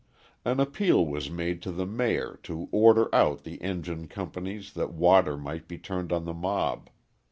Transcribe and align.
An 0.43 0.59
appeal 0.59 1.05
was 1.05 1.29
made 1.29 1.61
to 1.61 1.71
the 1.71 1.85
Mayor 1.85 2.39
to 2.41 2.67
order 2.71 3.13
out 3.13 3.43
the 3.43 3.61
engine 3.61 4.07
companies 4.07 4.73
that 4.73 4.89
water 4.91 5.37
might 5.37 5.67
be 5.67 5.77
turned 5.77 6.11
on 6.11 6.25
the 6.25 6.33
mob. 6.33 6.89